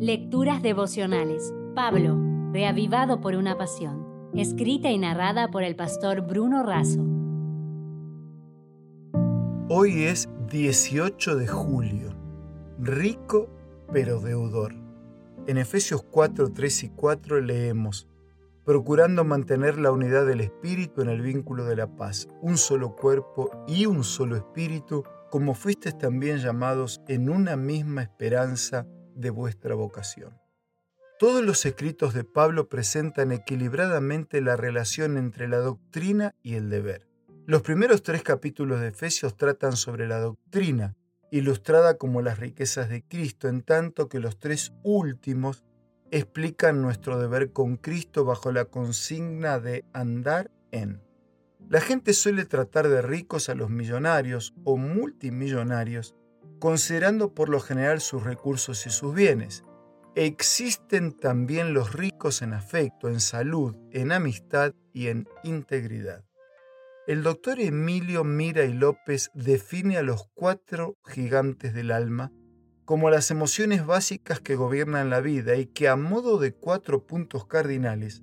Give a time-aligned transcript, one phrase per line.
[0.00, 1.52] Lecturas devocionales.
[1.74, 2.16] Pablo,
[2.52, 4.30] reavivado por una pasión.
[4.32, 7.04] Escrita y narrada por el pastor Bruno Razo.
[9.68, 12.14] Hoy es 18 de julio.
[12.78, 13.48] Rico
[13.92, 14.72] pero deudor.
[15.48, 18.06] En Efesios 4, 3 y 4 leemos,
[18.64, 23.50] procurando mantener la unidad del Espíritu en el vínculo de la paz, un solo cuerpo
[23.66, 28.86] y un solo Espíritu, como fuisteis también llamados en una misma esperanza
[29.18, 30.38] de vuestra vocación.
[31.18, 37.08] Todos los escritos de Pablo presentan equilibradamente la relación entre la doctrina y el deber.
[37.44, 40.94] Los primeros tres capítulos de Efesios tratan sobre la doctrina,
[41.32, 45.64] ilustrada como las riquezas de Cristo, en tanto que los tres últimos
[46.12, 51.02] explican nuestro deber con Cristo bajo la consigna de andar en.
[51.68, 56.14] La gente suele tratar de ricos a los millonarios o multimillonarios
[56.58, 59.64] considerando por lo general sus recursos y sus bienes.
[60.14, 66.24] Existen también los ricos en afecto, en salud, en amistad y en integridad.
[67.06, 72.32] El doctor Emilio Mira y López define a los cuatro gigantes del alma
[72.84, 77.46] como las emociones básicas que gobiernan la vida y que a modo de cuatro puntos
[77.46, 78.22] cardinales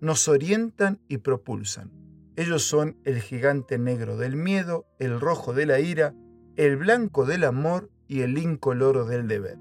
[0.00, 1.92] nos orientan y propulsan.
[2.36, 6.14] Ellos son el gigante negro del miedo, el rojo de la ira,
[6.60, 9.56] el blanco del amor y el incoloro del deber.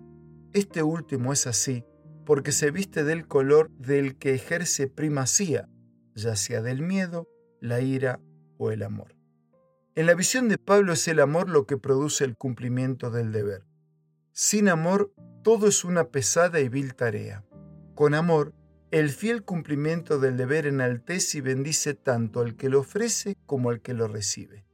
[0.52, 1.86] Este último es así
[2.26, 5.70] porque se viste del color del que ejerce primacía,
[6.14, 7.30] ya sea del miedo,
[7.62, 8.20] la ira
[8.58, 9.16] o el amor.
[9.96, 13.64] En la visión de Pablo es el amor lo que produce el cumplimiento del deber.
[14.34, 17.46] Sin amor, todo es una pesada y vil tarea.
[17.96, 18.54] Con amor,
[18.92, 23.80] el fiel cumplimiento del deber enaltece y bendice tanto al que lo ofrece como al
[23.80, 24.66] que lo recibe.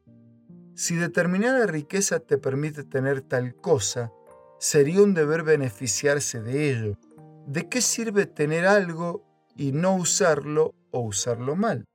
[0.76, 4.12] Si determinada riqueza te permite tener tal cosa,
[4.60, 7.00] sería un deber beneficiarse de ello.
[7.48, 9.24] ¿De qué sirve tener algo
[9.56, 11.86] y no usarlo o usarlo mal?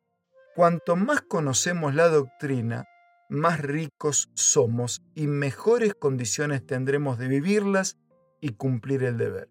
[0.56, 2.86] Cuanto más conocemos la doctrina,
[3.28, 7.98] más ricos somos y mejores condiciones tendremos de vivirlas
[8.40, 9.50] y cumplir el deber.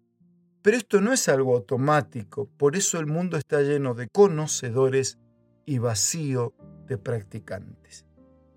[0.60, 5.18] Pero esto no es algo automático, por eso el mundo está lleno de conocedores
[5.66, 6.52] y vacío
[6.88, 8.09] de practicantes.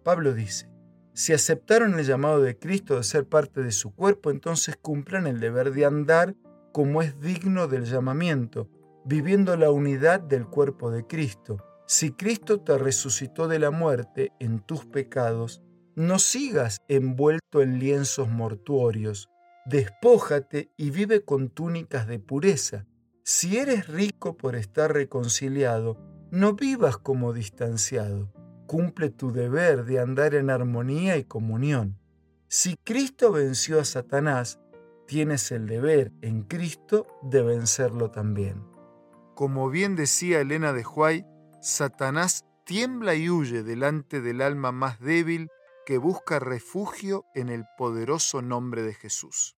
[0.03, 0.69] Pablo dice,
[1.13, 5.39] si aceptaron el llamado de Cristo de ser parte de su cuerpo, entonces cumplan el
[5.39, 6.35] deber de andar
[6.71, 8.67] como es digno del llamamiento,
[9.05, 11.57] viviendo la unidad del cuerpo de Cristo.
[11.85, 15.61] Si Cristo te resucitó de la muerte en tus pecados,
[15.95, 19.29] no sigas envuelto en lienzos mortuorios,
[19.65, 22.87] despójate y vive con túnicas de pureza.
[23.23, 25.97] Si eres rico por estar reconciliado,
[26.31, 28.33] no vivas como distanciado
[28.67, 31.99] cumple tu deber de andar en armonía y comunión.
[32.47, 34.59] Si Cristo venció a Satanás,
[35.07, 38.63] tienes el deber en Cristo de vencerlo también.
[39.35, 41.25] Como bien decía Elena de Huay,
[41.61, 45.49] Satanás tiembla y huye delante del alma más débil
[45.85, 49.57] que busca refugio en el poderoso nombre de Jesús.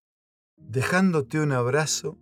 [0.58, 2.18] Dejándote un abrazo,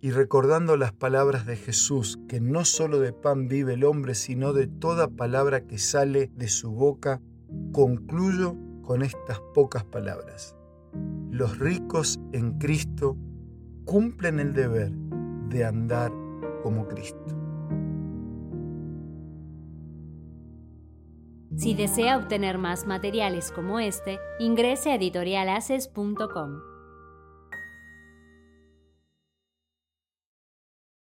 [0.00, 4.52] y recordando las palabras de Jesús, que no solo de pan vive el hombre, sino
[4.52, 7.20] de toda palabra que sale de su boca,
[7.72, 10.56] concluyo con estas pocas palabras.
[11.30, 13.16] Los ricos en Cristo
[13.84, 14.92] cumplen el deber
[15.48, 16.12] de andar
[16.62, 17.24] como Cristo.
[21.56, 26.75] Si desea obtener más materiales como este, ingrese a editorialaces.com.